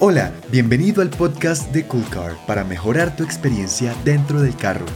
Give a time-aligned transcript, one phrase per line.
[0.00, 4.86] Hola, bienvenido al podcast de Cool Car para mejorar tu experiencia dentro del carro.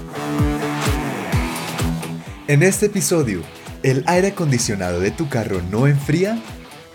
[2.46, 3.42] En este episodio,
[3.82, 6.40] ¿el aire acondicionado de tu carro no enfría?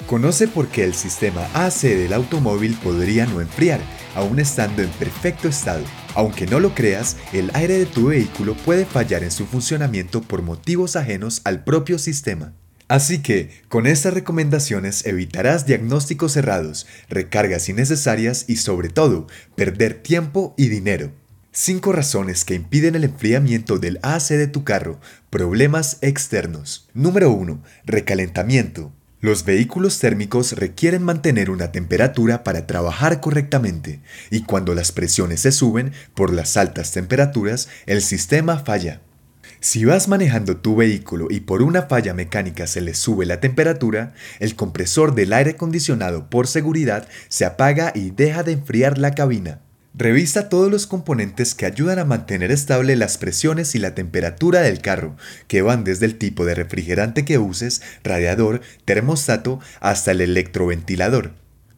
[0.07, 3.81] Conoce por qué el sistema AC del automóvil podría no enfriar,
[4.15, 5.83] aún estando en perfecto estado.
[6.15, 10.44] Aunque no lo creas, el aire de tu vehículo puede fallar en su funcionamiento por
[10.44, 12.53] motivos ajenos al propio sistema.
[12.88, 20.54] Así que, con estas recomendaciones evitarás diagnósticos errados, recargas innecesarias y sobre todo, perder tiempo
[20.58, 21.12] y dinero.
[21.52, 25.00] 5 razones que impiden el enfriamiento del AC de tu carro.
[25.30, 26.88] Problemas externos.
[26.94, 27.62] Número 1.
[27.86, 28.94] Recalentamiento.
[29.20, 35.52] Los vehículos térmicos requieren mantener una temperatura para trabajar correctamente, y cuando las presiones se
[35.52, 39.02] suben por las altas temperaturas, el sistema falla.
[39.60, 44.14] Si vas manejando tu vehículo y por una falla mecánica se le sube la temperatura,
[44.40, 49.62] el compresor del aire acondicionado por seguridad se apaga y deja de enfriar la cabina.
[49.96, 54.80] Revisa todos los componentes que ayudan a mantener estable las presiones y la temperatura del
[54.80, 61.34] carro, que van desde el tipo de refrigerante que uses, radiador, termostato, hasta el electroventilador.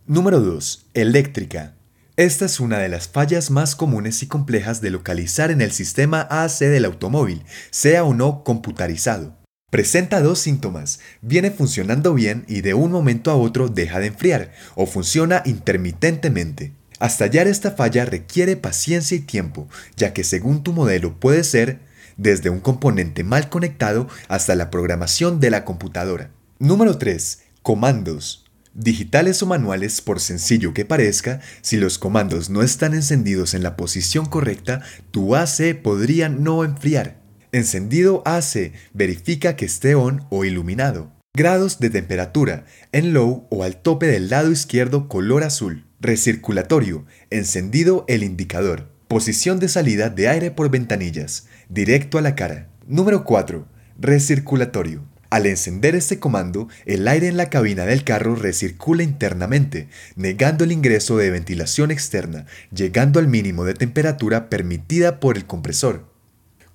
[0.05, 0.87] Número 2.
[0.95, 1.78] Eléctrica.
[2.19, 6.27] Esta es una de las fallas más comunes y complejas de localizar en el sistema
[6.29, 9.37] AC del automóvil, sea o no computarizado.
[9.71, 14.51] Presenta dos síntomas, viene funcionando bien y de un momento a otro deja de enfriar,
[14.75, 16.73] o funciona intermitentemente.
[16.99, 21.79] Hasta hallar esta falla requiere paciencia y tiempo, ya que según tu modelo puede ser
[22.17, 26.31] desde un componente mal conectado hasta la programación de la computadora.
[26.59, 27.43] Número 3.
[27.61, 28.48] Comandos.
[28.81, 33.75] Digitales o manuales, por sencillo que parezca, si los comandos no están encendidos en la
[33.75, 37.19] posición correcta, tu AC podría no enfriar.
[37.51, 41.11] Encendido AC verifica que esté on o iluminado.
[41.35, 42.63] Grados de temperatura,
[42.93, 45.85] en low o al tope del lado izquierdo color azul.
[45.99, 48.93] Recirculatorio, encendido el indicador.
[49.09, 52.69] Posición de salida de aire por ventanillas, directo a la cara.
[52.87, 53.67] Número 4.
[53.99, 55.03] Recirculatorio.
[55.29, 60.71] Al encender este comando, el aire en la cabina del carro recircula internamente, negando el
[60.71, 66.09] ingreso de ventilación externa, llegando al mínimo de temperatura permitida por el compresor.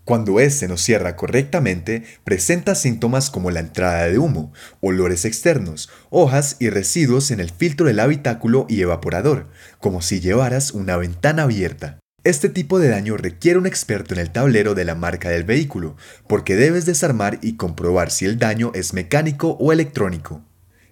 [0.04, 6.56] Cuando este no cierra correctamente, presenta síntomas como la entrada de humo, olores externos, hojas
[6.60, 9.48] y residuos en el filtro del habitáculo y evaporador,
[9.80, 12.03] como si llevaras una ventana abierta.
[12.24, 15.94] Este tipo de daño requiere un experto en el tablero de la marca del vehículo,
[16.26, 20.42] porque debes desarmar y comprobar si el daño es mecánico o electrónico.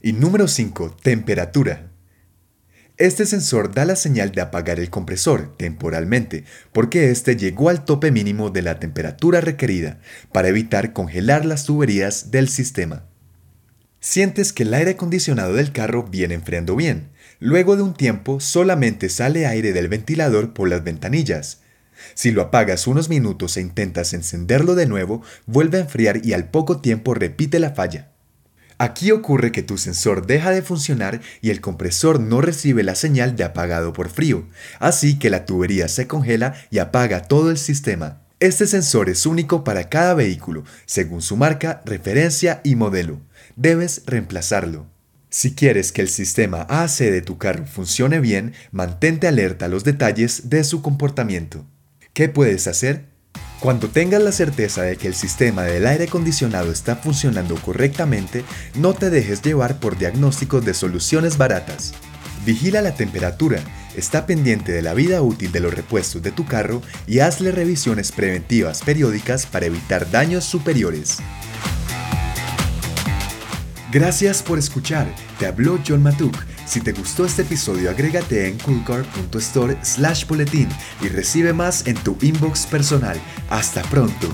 [0.03, 0.95] Y número 5.
[1.03, 1.91] Temperatura.
[2.99, 8.11] Este sensor da la señal de apagar el compresor temporalmente porque éste llegó al tope
[8.11, 10.01] mínimo de la temperatura requerida
[10.33, 13.07] para evitar congelar las tuberías del sistema.
[14.01, 17.12] Sientes que el aire acondicionado del carro viene enfriando bien.
[17.45, 21.59] Luego de un tiempo solamente sale aire del ventilador por las ventanillas.
[22.15, 26.51] Si lo apagas unos minutos e intentas encenderlo de nuevo, vuelve a enfriar y al
[26.51, 28.13] poco tiempo repite la falla.
[28.79, 33.35] Aquí ocurre que tu sensor deja de funcionar y el compresor no recibe la señal
[33.35, 34.47] de apagado por frío,
[34.79, 38.23] así que la tubería se congela y apaga todo el sistema.
[38.39, 43.21] Este sensor es único para cada vehículo, según su marca, referencia y modelo.
[43.57, 44.87] Debes reemplazarlo.
[45.35, 49.83] Si quieres que el sistema AC de tu carro funcione bien, mantente alerta a los
[49.83, 51.65] detalles de su comportamiento.
[52.13, 53.07] ¿Qué puedes hacer?
[53.59, 58.45] Cuando tengas la certeza de que el sistema del aire acondicionado está funcionando correctamente,
[58.75, 61.95] no te dejes llevar por diagnósticos de soluciones baratas.
[62.45, 63.59] Vigila la temperatura,
[63.97, 68.13] está pendiente de la vida útil de los repuestos de tu carro y hazle revisiones
[68.13, 71.21] preventivas periódicas para evitar daños superiores.
[73.93, 75.07] Gracias por escuchar,
[75.39, 76.37] te habló John Matuk
[76.73, 80.69] si te gustó este episodio, agrégate en coolcar.store slash boletín
[81.03, 83.21] y recibe más en tu inbox personal.
[83.51, 84.29] Hasta pronto.